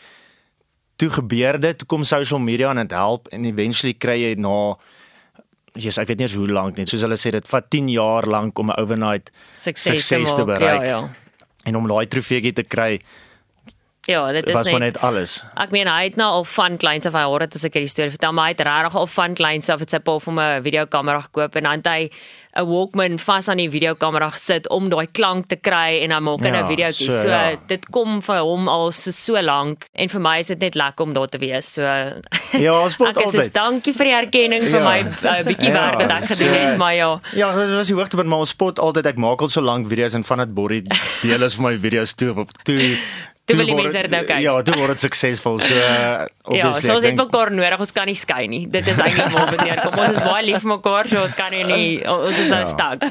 toe 1.01 1.09
gebeur 1.11 1.59
dit, 1.61 1.79
toe 1.79 1.89
kom 1.89 2.05
social 2.05 2.43
media 2.43 2.71
en 2.71 2.83
dit 2.83 2.93
help 2.97 3.31
en 3.33 3.49
eventually 3.49 3.95
kry 3.95 4.19
jy 4.21 4.35
na 4.39 4.77
Jesus, 5.75 5.99
ek 5.99 6.13
weet 6.13 6.21
nie 6.23 6.29
hoe 6.31 6.47
lank 6.55 6.77
net. 6.79 6.87
Soos 6.87 7.03
hulle 7.03 7.17
sê 7.19 7.33
dit 7.35 7.49
vat 7.51 7.65
10 7.67 7.89
jaar 7.91 8.29
lank 8.31 8.59
om 8.63 8.71
'n 8.71 8.79
overnight 8.79 9.33
sukses, 9.59 10.07
te 10.07 10.19
maak. 10.19 10.47
bereik. 10.47 10.83
Ja, 10.87 10.87
ja. 10.87 11.11
en 11.65 11.77
om 11.77 11.89
daai 11.89 12.07
trofeetjie 12.07 12.53
te 12.53 12.63
kry 12.63 13.01
Ja, 14.07 14.33
dit 14.33 14.47
is 14.47 14.53
was 14.53 14.67
net 14.67 14.79
net 14.79 14.99
alles. 15.01 15.43
Ek 15.57 15.71
meen 15.73 15.87
hy 15.89 16.03
het 16.05 16.17
nou 16.17 16.29
al 16.31 16.45
van 16.45 16.77
kleins 16.77 17.07
af 17.07 17.13
hy 17.17 17.23
hoor 17.25 17.39
dit 17.47 17.55
as 17.55 17.65
ek 17.65 17.73
hierdie 17.79 17.89
storie 17.89 18.11
vertel, 18.13 18.33
maar 18.37 18.45
hy 18.51 18.51
het 18.53 18.61
regtig 18.61 18.95
al 19.01 19.07
van 19.07 19.35
kleins 19.35 19.69
af 19.73 19.81
het 19.81 19.91
sy 19.91 19.99
pa 20.05 20.19
vir 20.19 20.33
hom 20.33 20.41
'n 20.41 20.63
videokamera 20.63 21.21
gekoop 21.21 21.57
en 21.57 21.63
dan 21.63 21.73
het 21.81 21.87
hy 21.87 22.11
'n 22.57 22.67
Walkman 22.69 23.19
vas 23.19 23.49
aan 23.49 23.57
die 23.57 23.71
videokamera 23.71 24.29
gesit 24.31 24.69
om 24.69 24.89
daai 24.91 25.07
klank 25.13 25.49
te 25.49 25.57
kry 25.57 26.03
en 26.03 26.11
dan 26.11 26.23
maak 26.23 26.41
hy 26.41 26.51
'n 26.51 26.55
Ja, 26.55 26.67
videoetjie. 26.67 27.11
so, 27.11 27.21
So, 27.21 27.29
ja. 27.29 27.57
dit 27.67 27.89
kom 27.91 28.21
vir 28.23 28.39
hom 28.45 28.69
al 28.69 28.93
so 28.93 29.11
so 29.11 29.41
lank 29.43 29.87
en 29.95 30.09
vir 30.09 30.21
my 30.21 30.39
is 30.39 30.47
dit 30.49 30.59
net 30.61 30.75
lekker 30.75 31.03
om 31.07 31.13
daar 31.15 31.29
te 31.29 31.39
wees. 31.39 31.73
So 31.73 31.83
Ja, 31.83 32.83
ons 32.83 32.93
spot 32.97 33.09
Ek 33.17 33.25
is 33.25 33.33
soos 33.33 33.35
altyd. 33.41 33.53
dankie 33.55 33.93
vir 33.95 34.05
die 34.05 34.15
erkenning 34.15 34.63
vir 34.63 34.81
Ja. 34.81 34.85
my 34.85 34.99
uh, 35.01 35.43
bietjie 35.45 35.73
Ja, 35.73 35.81
werk 35.81 35.99
wat 36.01 36.11
ek 36.11 36.25
gedoen 36.25 36.53
so- 36.55 36.61
het, 36.61 36.77
maar 36.79 36.95
ja. 36.95 37.21
Ja, 37.33 37.57
dit 37.57 37.71
was 37.75 37.87
die 37.87 37.97
hoogtepunt 37.97 38.29
maar 38.29 38.39
ons 38.39 38.51
spot 38.51 38.79
altyd 38.79 39.07
ek 39.07 39.17
maak 39.17 39.41
al 39.41 39.49
so 39.49 39.61
lank 39.63 39.89
video's 39.89 40.15
en 40.15 40.25
van 40.25 40.39
dit 40.39 40.55
borrie 40.55 40.83
deel 41.23 41.43
is 41.43 41.55
vir 41.55 41.63
my 41.63 41.77
video's 41.79 42.13
toe 42.15 42.35
op 42.39 42.51
toe 42.65 42.97
Toe 43.45 43.57
wil 43.57 43.67
die 43.67 43.75
mense 43.77 43.93
dit 44.07 44.11
nou 44.11 44.23
kyk. 44.25 44.41
Ja, 44.41 44.53
toe 44.63 44.75
word 44.81 44.89
dit 44.89 45.01
suksesvol. 45.01 45.59
So 45.61 45.75
uh, 45.75 45.81
Ja, 45.85 46.29
obviously. 46.45 46.89
so 46.89 46.95
ons 46.95 47.05
het 47.05 47.15
mekaar 47.17 47.51
nodig, 47.53 47.81
ons 47.81 47.93
kan 47.93 48.07
nie 48.07 48.15
skei 48.17 48.47
nie. 48.49 48.63
Dit 48.71 48.87
is 48.89 48.97
eintlik 49.01 49.33
waar 49.33 49.51
dit 49.51 49.61
neerkom. 49.61 49.99
Ons 49.99 50.11
is 50.11 50.19
baie 50.25 50.45
lief 50.45 50.61
vir 50.63 50.71
mekaar, 50.71 51.09
so 51.09 51.21
ons 51.23 51.35
kan 51.35 51.51
nie, 51.53 51.65
nie 51.65 52.09
ons 52.09 52.39
is 52.39 52.49
nou 52.49 52.61
Ja. 52.61 52.65
stak. 52.67 53.05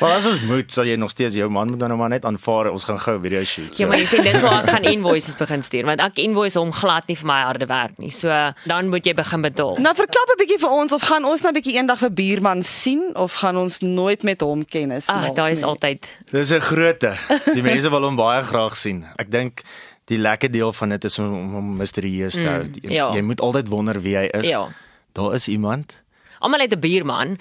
Maar 0.00 0.12
as 0.18 0.26
ons 0.26 0.40
moet, 0.46 0.70
sal 0.70 0.84
jy 0.86 0.94
nog 0.96 1.10
steeds 1.10 1.34
jou 1.34 1.48
man 1.50 1.68
moet 1.70 1.80
dan 1.80 1.88
nou 1.90 1.98
maar 1.98 2.10
net 2.14 2.24
aanvaar 2.24 2.70
ons 2.70 2.84
gaan 2.84 2.98
gou 2.98 3.16
'n 3.18 3.22
video 3.22 3.42
shoot. 3.44 3.76
Ja, 3.76 3.86
maar 3.86 3.98
jy 3.98 4.06
sien 4.06 4.22
dis 4.22 4.40
waar 4.42 4.62
ek 4.62 4.70
gaan 4.70 4.84
invoices 4.84 5.34
begin 5.36 5.62
stuur, 5.62 5.84
want 5.84 6.00
ek 6.00 6.18
invoice 6.18 6.58
hom 6.58 6.72
glad 6.72 7.06
nie 7.08 7.16
vir 7.16 7.26
my 7.26 7.40
harde 7.42 7.66
werk 7.66 7.98
nie. 7.98 8.10
So 8.10 8.28
dan 8.66 8.88
moet 8.88 9.04
jy 9.04 9.14
begin 9.14 9.42
betaal. 9.42 9.78
Nou 9.78 9.94
verklap 9.94 10.28
'n 10.30 10.38
bietjie 10.38 10.58
vir 10.60 10.70
ons 10.70 10.92
of 10.92 11.02
gaan 11.02 11.24
ons 11.24 11.42
nou 11.42 11.50
'n 11.50 11.54
bietjie 11.58 11.74
eendag 11.78 11.98
vir 11.98 12.10
Buurman 12.10 12.62
sien 12.62 13.10
of 13.16 13.34
gaan 13.34 13.56
ons 13.56 13.80
nooit 13.80 14.22
met 14.22 14.40
hom 14.40 14.64
kennis 14.64 15.08
Ag, 15.08 15.22
maak? 15.26 15.34
daar 15.36 15.50
is 15.50 15.58
nie? 15.60 15.66
altyd. 15.66 16.06
Dis 16.30 16.50
'n 16.52 16.60
groote. 16.60 17.14
Die 17.54 17.62
mense 17.62 17.90
wil 17.90 18.02
hom 18.02 18.16
baie 18.16 18.42
graag 18.44 18.76
sien. 18.76 19.04
Ek 19.18 19.30
dink 19.30 19.62
die 20.12 20.20
lekker 20.22 20.52
deel 20.52 20.72
van 20.76 20.94
dit 20.96 21.04
is 21.08 21.18
om 21.22 21.32
om 21.38 21.52
hom 21.58 21.72
misterieus 21.80 22.36
te 22.38 22.46
hou. 22.48 22.62
Jy, 22.82 22.92
ja. 22.92 23.10
jy 23.16 23.22
moet 23.26 23.40
altyd 23.40 23.68
wonder 23.72 24.00
wie 24.04 24.16
hy 24.20 24.28
is. 24.38 24.46
Ja. 24.52 24.66
Daar 25.16 25.34
is 25.38 25.48
iemand. 25.48 25.98
Almal 26.40 26.60
het 26.66 26.72
'n 26.74 26.80
buurman. 26.80 27.38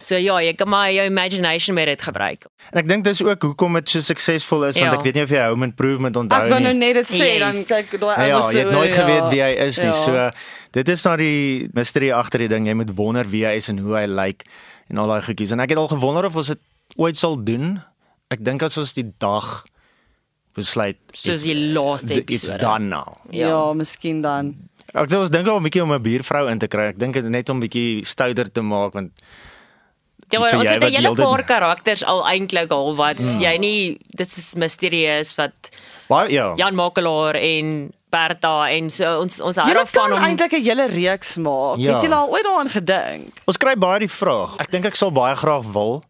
So 0.00 0.16
ja, 0.16 0.38
jy 0.40 0.54
kan 0.56 0.68
maar 0.68 0.88
jou 0.92 1.04
imagination 1.06 1.74
met 1.76 1.86
dit 1.86 2.02
gebruik. 2.02 2.46
En 2.72 2.78
ek 2.80 2.88
dink 2.88 3.04
dis 3.04 3.20
ook 3.22 3.42
hoekom 3.42 3.74
dit 3.74 3.88
so 3.88 4.00
suksesvol 4.00 4.64
is 4.64 4.78
want 4.80 4.92
Ja. 4.92 4.96
ek 4.98 5.04
weet 5.04 5.14
nie 5.14 5.22
of 5.22 5.28
jy 5.30 5.42
home 5.48 5.64
improvement 5.64 6.16
onthou 6.16 6.40
Ek 6.42 6.48
wou 6.48 6.60
nou 6.60 6.72
nie. 6.72 6.78
net 6.86 6.94
dit 6.94 7.06
sê 7.20 7.36
Yes. 7.36 7.38
dan 7.40 7.64
kyk 7.68 8.00
daai 8.00 8.28
Ja, 8.28 8.34
ouens 8.36 8.52
jy 8.52 8.58
het 8.64 8.70
nooit 8.72 8.94
ja. 8.94 8.96
geweet 9.04 9.28
wie 9.30 9.42
hy 9.42 9.52
is 9.66 9.76
nie. 9.76 9.92
Ja. 9.92 9.92
So 9.92 10.30
dit 10.72 10.88
is 10.88 11.04
nou 11.04 11.16
die 11.16 11.68
misterie 11.74 12.14
agter 12.14 12.38
die 12.38 12.48
ding. 12.48 12.66
Jy 12.66 12.74
moet 12.74 12.94
wonder 12.96 13.28
wie 13.28 13.44
hy 13.44 13.54
is 13.60 13.68
en 13.68 13.78
hoe 13.78 13.94
hy 13.96 14.06
lyk 14.06 14.42
en 14.88 14.98
al 14.98 15.06
daai 15.06 15.20
goedjies. 15.22 15.50
En 15.52 15.60
ek 15.60 15.68
het 15.68 15.78
al 15.78 15.88
gewonder 15.88 16.24
of 16.24 16.36
ons 16.36 16.46
dit 16.46 16.58
ooit 16.96 17.16
sal 17.16 17.36
doen. 17.44 17.82
Ek 18.30 18.42
dink 18.44 18.62
as 18.62 18.78
ons 18.78 18.92
die 18.94 19.12
dag 19.18 19.64
besluit 20.54 20.96
Soos 21.12 21.42
die 21.42 21.54
laaste 21.54 22.14
it's- 22.14 22.18
it's 22.34 22.42
episode. 22.48 22.60
done 22.60 22.88
now. 22.88 23.16
Ja, 23.30 23.48
ja 23.48 23.72
miskien 23.72 24.22
dan. 24.22 24.54
Ek 24.92 25.08
dink 25.08 25.20
ons 25.20 25.30
dink 25.30 25.46
al 25.46 25.56
'n 25.60 25.62
bietjie 25.62 25.82
om 25.82 25.92
'n 25.92 26.02
buurvrou 26.02 26.48
in 26.50 26.58
te 26.58 26.66
kry. 26.68 26.88
Ek 26.88 26.98
dink 26.98 27.14
dit 27.14 27.24
net 27.24 27.48
om 27.48 27.56
'n 27.58 27.68
bietjie 27.68 28.04
stouter 28.04 28.50
te 28.52 28.60
maak 28.60 28.92
want 28.92 29.10
Ja, 30.30 30.38
maar 30.38 30.54
ons 30.56 30.68
het 30.68 30.82
'n 30.82 30.92
hele 30.92 31.08
heeltyd- 31.08 31.24
paar 31.24 31.42
karakters 31.44 32.04
al 32.04 32.22
eintlik 32.26 32.70
al 32.70 32.94
wat 32.96 33.18
mm. 33.18 33.40
jy 33.40 33.56
nie 33.58 33.98
dis 34.14 34.36
is 34.38 34.54
misterieus 34.54 35.34
wat 35.36 35.52
baie 36.08 36.30
ja. 36.30 36.52
Jan 36.56 36.74
Makelaar 36.74 37.34
en 37.34 37.92
Bertha 38.10 38.68
en 38.70 38.90
so 38.90 39.20
ons 39.20 39.40
ons 39.40 39.56
hou 39.56 39.74
daarvan 39.74 40.10
kan 40.10 40.12
om 40.12 40.24
eintlik 40.24 40.52
'n 40.52 40.62
hele 40.62 40.86
reeks 40.86 41.36
maak. 41.36 41.78
Ja. 41.78 41.94
Het 41.94 42.02
jy 42.02 42.10
al 42.10 42.28
ooit 42.30 42.44
daaraan 42.44 42.68
gedink? 42.70 43.40
Ons 43.46 43.56
kry 43.56 43.74
baie 43.76 43.98
die 43.98 44.08
vraag. 44.10 44.56
Ek 44.58 44.70
dink 44.70 44.84
ek 44.84 44.94
sal 44.96 45.10
baie 45.12 45.34
graag 45.36 45.64
wil. 45.72 46.02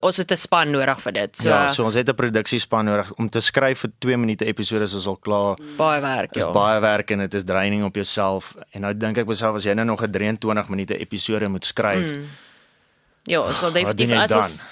Ons 0.00 0.16
het 0.16 0.30
'n 0.32 0.36
span 0.36 0.70
nodig 0.70 1.00
vir 1.00 1.12
dit. 1.12 1.36
So, 1.36 1.48
ja, 1.48 1.68
so 1.68 1.84
ons 1.84 1.94
het 1.94 2.08
'n 2.08 2.14
produksiespan 2.14 2.84
nodig 2.84 3.12
om 3.18 3.28
te 3.28 3.40
skryf 3.40 3.78
vir 3.80 3.90
2 3.98 4.16
minute 4.16 4.44
episode 4.44 4.82
is 4.84 5.06
al 5.06 5.16
klaar. 5.16 5.56
baie 5.76 6.00
werk, 6.00 6.32
Dis 6.32 6.42
ja. 6.42 6.50
baie 6.52 6.80
werk 6.80 7.10
en 7.10 7.18
dit 7.18 7.34
is 7.34 7.44
draining 7.44 7.84
op 7.84 7.94
jouself. 7.94 8.54
En 8.72 8.80
nou 8.80 8.96
dink 8.96 9.18
ek 9.18 9.26
myself 9.26 9.56
as 9.56 9.64
jy 9.64 9.72
nou 9.74 9.86
nog 9.86 10.02
'n 10.02 10.10
23 10.10 10.68
minute 10.68 10.96
episode 10.98 11.48
moet 11.48 11.64
skryf. 11.64 12.06
Mm, 12.06 12.26
Ja, 13.28 13.52
so 13.52 13.70
definitief 13.72 14.08
jy 14.10 14.16
as 14.16 14.28
dan? 14.30 14.38
ons 14.42 14.64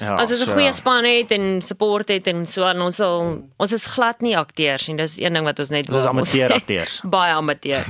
Ja, 0.00 0.14
as 0.16 0.30
ons 0.30 0.40
'n 0.40 0.44
so- 0.44 0.52
goeie 0.52 0.72
span 0.72 1.04
het 1.04 1.30
en 1.30 1.62
support 1.62 2.08
het 2.08 2.26
en 2.26 2.46
so 2.46 2.62
aan 2.64 2.80
ons 2.82 2.96
sal 2.96 3.42
ons 3.58 3.72
is 3.72 3.86
glad 3.86 4.20
nie 4.20 4.36
akteurs 4.36 4.86
nie. 4.88 4.96
Dis 4.96 5.18
een 5.18 5.32
ding 5.32 5.44
wat 5.44 5.58
ons 5.58 5.68
net 5.70 5.88
is 5.88 5.94
Ons- 5.94 6.06
amateur 6.06 6.52
akteurs. 6.52 7.00
baie 7.04 7.32
amateur. 7.32 7.84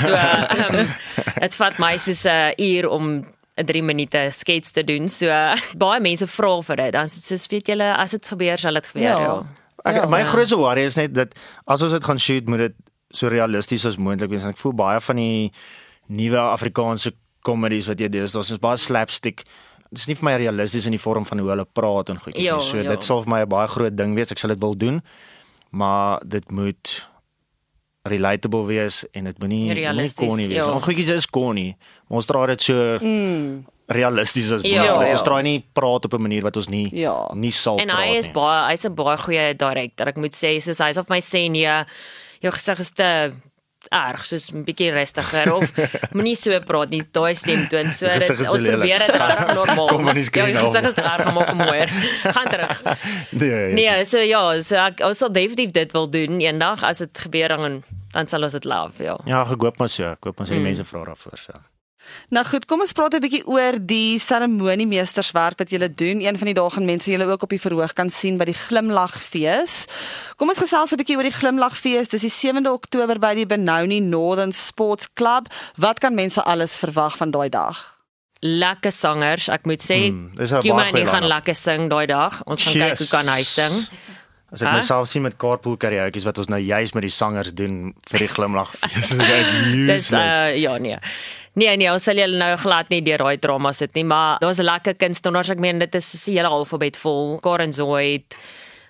So 0.00 0.12
ehm 0.12 0.88
dit 1.40 1.54
vat 1.56 1.78
my 1.78 1.96
soos 1.98 2.24
'n 2.24 2.52
uur 2.58 2.88
om 2.88 3.24
'n 3.58 3.66
3 3.66 3.82
minute 3.82 4.28
skets 4.30 4.70
te 4.70 4.84
doen. 4.84 5.08
So 5.08 5.26
baie 5.84 6.00
mense 6.00 6.26
vra 6.26 6.62
vir 6.62 6.76
dit. 6.76 6.92
Dan 6.92 7.08
soos 7.08 7.46
weet 7.50 7.66
julle 7.68 7.94
as 7.96 8.10
dit 8.10 8.26
gebeur 8.26 8.58
sal 8.58 8.74
dit 8.74 8.86
gebeur. 8.86 9.02
Ja. 9.02 9.20
Ja. 9.20 9.42
Ek 9.84 9.96
Ja. 9.96 10.06
my 10.10 10.24
grootste 10.24 10.56
worry 10.56 10.84
is 10.84 10.96
net 10.96 11.14
dat 11.14 11.34
as 11.66 11.82
ons 11.82 11.92
dit 11.92 12.04
gaan 12.04 12.18
shoot, 12.18 12.46
moet 12.46 12.58
dit 12.58 12.74
so 13.10 13.28
realisties 13.28 13.86
as 13.86 13.96
moontlik 13.96 14.30
wees. 14.30 14.42
En 14.42 14.50
ek 14.50 14.58
voel 14.58 14.72
baie 14.74 15.00
van 15.00 15.16
die 15.16 15.52
nuwe 16.08 16.38
Afrikaanse 16.38 17.12
comedies 17.42 17.86
wat 17.88 17.98
jy 18.00 18.08
deesdae 18.08 18.40
is 18.40 18.58
baie 18.58 18.76
slapstick. 18.76 19.44
Dit 19.90 19.98
is 20.02 20.06
nie 20.08 20.14
vir 20.16 20.24
my 20.24 20.36
realisties 20.36 20.86
in 20.86 20.92
die 20.92 21.00
vorm 21.00 21.24
van 21.26 21.38
hoe 21.38 21.48
hulle 21.48 21.64
praat 21.64 22.10
en 22.10 22.18
goedjies 22.20 22.44
Ja, 22.44 22.56
nie. 22.56 22.64
So 22.64 22.76
ja. 22.76 22.88
dit 22.90 23.04
sal 23.04 23.22
vir 23.22 23.30
my 23.30 23.40
'n 23.42 23.48
baie 23.48 23.68
groot 23.68 23.96
ding 23.96 24.14
wees. 24.14 24.30
Ek 24.30 24.38
sal 24.38 24.50
dit 24.50 24.60
wil 24.60 24.76
doen. 24.76 25.02
Maar 25.70 26.20
dit 26.26 26.50
moet 26.50 27.06
relatable 28.08 28.64
wees 28.66 29.04
en 29.12 29.24
dit 29.24 29.38
moenie 29.38 29.74
moenie 29.74 30.14
corny 30.14 30.46
wees. 30.48 30.56
ja. 30.56 30.68
Want 30.70 30.82
goedjies 30.84 31.08
is 31.10 31.26
corny. 31.26 31.76
Maar 32.08 32.16
ons 32.22 32.26
dra 32.26 32.46
dit 32.46 32.62
so 32.62 32.98
Mm. 33.00 33.64
realisties 33.88 34.50
as 34.52 34.60
Ja, 34.62 34.82
moontlik. 34.82 35.06
ja. 35.06 35.12
Ons 35.12 35.22
dra 35.22 35.40
nie 35.40 35.64
praat 35.72 36.04
op 36.04 36.12
'n 36.14 36.20
manier 36.22 36.42
wat 36.42 36.56
ons 36.56 36.68
nie 36.68 36.88
Ja. 36.92 37.30
nie 37.34 37.50
sal 37.52 37.78
En 37.78 37.86
praat 37.88 37.98
hy 38.04 38.16
is 38.18 38.24
nie. 38.26 38.32
baie 38.34 38.70
hy's 38.70 38.84
'n 38.84 38.94
baie 38.94 39.16
goeie 39.16 39.54
director. 39.56 40.06
Ek 40.08 40.16
moet 40.16 40.32
sê 40.34 40.60
soos 40.60 40.78
hy's 40.78 40.96
op 40.98 41.08
my 41.08 41.20
sê 41.20 41.50
nee, 41.50 41.84
jou 42.40 42.52
gesig 42.52 42.78
is 42.78 42.90
te 42.90 43.32
erg, 43.90 44.26
soos 44.26 44.50
'n 44.52 44.64
bietjie 44.64 44.90
rustiger 44.92 45.54
of 45.54 45.70
moenie 46.12 46.34
so 46.36 46.50
praat 46.60 46.90
nie, 46.90 47.02
daai 47.12 47.34
stemtoon. 47.34 47.92
So 47.92 48.06
dit 48.06 48.30
ons 48.50 48.62
probeer 48.62 48.98
dit 48.98 49.16
reg 49.22 49.54
normaal. 49.54 49.86
Kom 49.88 50.04
van 50.04 50.14
die 50.14 50.22
Ja, 50.24 50.28
skerm 50.28 50.50
jou 50.50 50.66
af. 50.66 50.74
gesig 50.74 50.88
is 50.90 50.94
erg 50.94 51.26
om 51.30 51.38
ook 51.38 51.54
mooier. 51.54 51.88
Gaan 52.34 52.48
terug. 52.50 52.82
Nee, 53.30 53.72
Nee, 53.72 54.04
so 54.04 54.18
ja, 54.18 54.60
so 54.60 54.76
ek 54.76 55.00
ons 55.00 55.18
sal 55.18 55.30
definitief 55.32 55.70
dit 55.72 55.92
wil 55.92 56.08
doen 56.10 56.40
eendag 56.40 56.82
as 56.82 56.98
dit 56.98 57.18
gebeur 57.18 57.48
dan 57.48 57.82
dan 58.12 58.26
sal 58.26 58.42
ons 58.42 58.52
dit 58.52 58.64
love, 58.64 59.02
ja. 59.02 59.16
Ja, 59.24 59.42
ek 59.42 59.60
hoop 59.60 59.78
maar 59.78 59.88
so. 59.88 60.04
Ek 60.04 60.24
hoop 60.24 60.40
ons 60.40 60.50
Mm. 60.50 60.62
mense 60.62 60.84
vra 60.84 61.04
daarvoor 61.04 61.38
so. 61.38 61.52
Nou 62.30 62.44
goed, 62.46 62.64
kom 62.66 62.80
ons 62.80 62.92
praat 62.92 63.14
'n 63.14 63.20
bietjie 63.20 63.44
oor 63.46 63.74
die 63.84 64.18
seremoniemeesterswerk 64.18 65.58
wat 65.58 65.70
julle 65.70 65.88
doen. 65.94 66.20
Een 66.20 66.38
van 66.38 66.46
die 66.46 66.54
dae 66.54 66.70
gaan 66.70 66.84
mense 66.86 67.10
julle 67.10 67.26
ook 67.26 67.42
op 67.42 67.50
die 67.50 67.60
verhoog 67.60 67.92
kan 67.92 68.10
sien 68.10 68.38
by 68.38 68.44
die 68.44 68.54
Glimlagfees. 68.54 69.86
Kom 70.36 70.48
ons 70.48 70.58
gesels 70.58 70.92
'n 70.92 70.96
bietjie 70.96 71.16
oor 71.16 71.22
die 71.26 71.32
Glimlagfees. 71.32 72.08
Dis 72.08 72.20
die 72.22 72.30
7de 72.30 72.70
Oktober 72.72 73.18
by 73.18 73.34
die 73.34 73.46
Benoni 73.46 74.00
Northern 74.00 74.52
Sports 74.52 75.08
Club. 75.14 75.48
Wat 75.76 75.98
kan 76.00 76.14
mense 76.14 76.42
alles 76.44 76.76
verwag 76.76 77.16
van 77.16 77.30
daai 77.30 77.48
dag? 77.48 77.96
Lekker 78.40 78.92
sangers, 78.92 79.48
ek 79.48 79.66
moet 79.66 79.82
sê. 79.82 80.10
Mm, 80.12 80.34
dis 80.36 80.52
'n 80.52 80.60
Kima 80.60 80.76
baie 80.76 80.86
en 80.86 80.92
goeie 80.92 81.04
hy 81.04 81.10
gaan 81.10 81.26
lekker 81.28 81.54
sing 81.56 81.90
daai 81.90 82.06
dag. 82.06 82.42
Ons 82.46 82.62
gaan 82.62 82.72
kyk 82.74 82.98
hoe 82.98 83.08
kan 83.08 83.26
hy 83.26 83.42
sing. 83.42 83.86
As 84.52 84.62
ek 84.62 84.68
Hæ? 84.68 84.74
myself 84.80 85.08
sien 85.08 85.22
met 85.22 85.36
carpool 85.36 85.76
karaoke 85.76 86.20
wat 86.24 86.38
ons 86.38 86.48
nou 86.48 86.58
juis 86.60 86.94
met 86.94 87.02
die 87.02 87.10
sangers 87.12 87.52
doen 87.52 87.92
vir 88.08 88.18
die 88.18 88.28
glimlagfees. 88.28 89.10
Dis 89.18 89.20
ek 89.20 89.50
Dis 89.86 90.06
useless. 90.08 90.14
uh, 90.14 90.56
ja 90.56 90.78
nee. 90.78 90.96
Nee 91.58 91.76
nee, 91.76 91.90
ons 91.92 92.04
sal 92.04 92.16
julle 92.16 92.38
nou 92.38 92.56
glad 92.56 92.88
nie 92.88 93.02
deur 93.02 93.18
daai 93.18 93.36
drama 93.42 93.72
sit 93.72 93.92
nie, 93.94 94.04
maar 94.04 94.38
daar's 94.40 94.58
'n 94.60 94.64
lekker 94.64 94.94
kunstenaars. 94.94 95.50
Ek 95.50 95.58
meen 95.58 95.78
dit 95.78 95.94
is 95.94 96.04
so 96.06 96.30
'n 96.30 96.36
hele 96.36 96.48
alfabet 96.48 96.96
vol. 96.96 97.38
Karen 97.40 97.72
Zoid, 97.72 98.36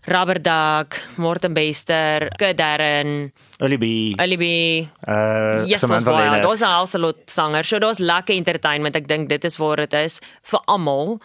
Rubber 0.06 0.38
Duck, 0.42 0.94
Morten 1.16 1.54
Bester, 1.54 2.28
Kadarren, 2.38 3.32
Olibi. 3.60 4.14
Alibi. 4.18 4.88
Uh 5.08 5.64
Yes, 5.66 5.80
Samantha. 5.80 6.12
Lene. 6.12 6.40
Daar's 6.42 6.60
'n 6.60 6.64
halselot 6.70 7.18
sangers. 7.26 7.68
So 7.68 7.78
daar's 7.78 7.98
lekker 7.98 8.34
entertainment. 8.36 8.96
Ek 8.96 9.08
dink 9.08 9.28
dit 9.28 9.44
is 9.44 9.56
waar 9.56 9.76
dit 9.76 9.92
is 9.94 10.20
vir 10.42 10.60
almal. 10.66 11.20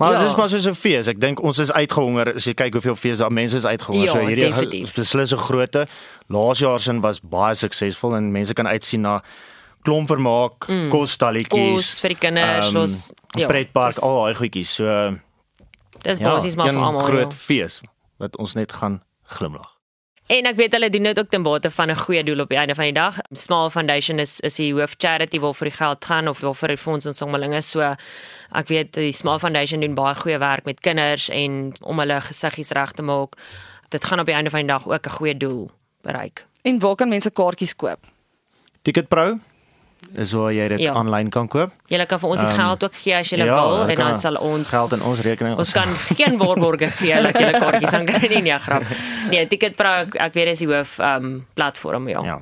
Maar 0.00 0.12
ja. 0.12 0.18
dit 0.18 0.28
is 0.30 0.36
maar 0.36 0.48
soos 0.48 0.64
'n 0.66 0.74
fees. 0.74 1.06
Ek 1.12 1.20
dink 1.20 1.42
ons 1.44 1.58
is 1.58 1.72
uitgehonger 1.72 2.34
as 2.34 2.44
jy 2.48 2.54
kyk 2.54 2.72
hoeveel 2.72 2.96
fees 2.96 3.18
daar 3.18 3.32
mense 3.32 3.56
is 3.56 3.64
uitgehonger. 3.66 4.06
Ja, 4.06 4.12
so 4.12 4.18
hierdie 4.26 4.82
is 4.82 4.92
beslis 4.92 5.32
'n 5.32 5.36
grootte. 5.36 5.86
Laas 6.28 6.58
jaar 6.58 6.80
se 6.80 7.00
was 7.00 7.20
baie 7.20 7.54
suksesvol 7.54 8.16
en 8.16 8.32
mense 8.32 8.52
kan 8.52 8.66
uitsien 8.66 9.00
na 9.02 9.20
klomp 9.82 10.08
vermaak, 10.08 10.66
mm. 10.68 10.88
kostalletjies, 10.90 11.72
Kos 11.74 12.00
vir 12.00 12.08
die 12.08 12.18
kinders, 12.18 12.68
ehm, 12.68 12.76
ons- 12.76 13.12
ja, 13.36 13.46
pretpark, 13.46 13.94
dis- 13.94 14.02
al 14.02 14.24
daai 14.24 14.34
goedjies. 14.34 14.68
So 14.74 14.84
Dis 16.02 16.18
ja, 16.18 16.24
basies 16.24 16.54
maar 16.56 16.68
vir 16.72 16.80
almal. 16.82 17.02
groot 17.02 17.32
Ja. 17.32 17.38
fees 17.38 17.80
wat 18.18 18.36
ons 18.38 18.54
net 18.54 18.72
gaan 18.72 19.02
glimlag. 19.26 19.68
En 20.30 20.46
ek 20.46 20.54
weet 20.60 20.74
hulle 20.76 20.90
doen 20.94 21.08
dit 21.08 21.18
ook 21.18 21.30
ten 21.30 21.42
bate 21.42 21.70
van 21.74 21.90
'n 21.90 21.98
goeie 21.98 22.22
doel 22.24 22.40
op 22.40 22.48
die 22.48 22.58
einde 22.58 22.74
van 22.74 22.84
die 22.84 22.92
dag. 22.92 23.18
Small 23.32 23.70
Foundation 23.70 24.18
is 24.18 24.40
is 24.40 24.54
die 24.54 24.72
hoof 24.72 24.94
charity 24.98 25.40
waarvoor 25.40 25.66
die 25.66 25.76
geld 25.76 26.04
gaan 26.04 26.28
of 26.28 26.40
waarvoor 26.40 26.68
die 26.68 26.76
fonds 26.76 27.06
ons 27.06 27.16
sommelinge 27.16 27.62
so 27.62 27.80
ek 28.52 28.68
weet 28.68 28.92
die 28.92 29.12
Small 29.12 29.38
Foundation 29.38 29.80
doen 29.80 29.94
baie 29.94 30.14
goeie 30.14 30.38
werk 30.38 30.64
met 30.64 30.80
kinders 30.80 31.28
en 31.28 31.72
om 31.82 31.98
hulle 31.98 32.20
gesiggies 32.20 32.70
reg 32.70 32.92
te 32.92 33.02
maak. 33.02 33.34
Dit 33.88 34.04
gaan 34.04 34.20
op 34.20 34.26
die 34.26 34.34
einde 34.34 34.50
van 34.50 34.60
die 34.60 34.68
dag 34.68 34.86
ook 34.86 35.06
'n 35.06 35.10
goeie 35.10 35.36
doel 35.36 35.70
bereik. 36.02 36.46
En 36.62 36.78
waar 36.78 36.94
kan 36.94 37.08
mense 37.08 37.30
kaartjies 37.30 37.76
koop? 37.76 37.98
Ticket 38.82 39.08
Pro 39.08 39.38
is 40.14 40.32
waar 40.32 40.52
jy 40.52 40.68
dit 40.68 40.80
Ja. 40.80 40.92
aanlyn 40.94 41.28
kan 41.30 41.48
koop. 41.48 41.70
Julle 41.86 42.06
kan 42.06 42.18
vir 42.20 42.28
ons 42.30 42.40
die 42.40 42.48
Ehm, 42.48 42.56
geld 42.56 42.84
ook 42.84 42.94
gee 42.94 43.14
as 43.14 43.28
julle 43.30 43.44
ja, 43.44 43.54
wil 43.54 43.88
en 43.88 43.96
dan 43.96 44.18
sal 44.18 44.34
ons 44.36 44.68
geld 44.68 44.92
in 44.92 45.02
ons 45.02 45.20
rekening. 45.20 45.58
Ons 45.58 45.72
kan 45.72 45.88
geen 46.16 46.38
waarborge 46.38 46.88
gee 47.00 47.14
dat 47.22 47.38
julle 47.38 47.52
kaartjies 47.60 47.90
kan 47.90 48.06
kry 48.06 48.28
nie, 48.28 48.42
nee, 48.42 48.58
grap. 48.58 48.82
Nee, 49.30 49.46
Ticket 49.46 49.76
Pro 49.76 49.88
ek, 50.12 50.32
weet 50.34 50.46
dis 50.54 50.58
die 50.58 50.68
hoof 50.68 50.98
um 50.98 51.46
platform 51.54 52.08
ja. 52.08 52.22
ja. 52.24 52.38